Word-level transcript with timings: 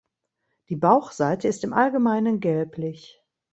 Die 0.69 0.75
Bauchseite 0.75 1.47
ist 1.47 1.63
im 1.63 1.73
Allgemeinen 1.73 2.39
gelblich. 2.39 3.21